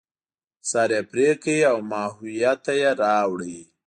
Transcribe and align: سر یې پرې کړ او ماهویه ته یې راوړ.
سر 0.69 0.89
یې 0.95 1.01
پرې 1.11 1.29
کړ 1.43 1.59
او 1.71 1.77
ماهویه 1.91 2.53
ته 2.63 2.71
یې 2.81 2.89
راوړ. 3.01 3.39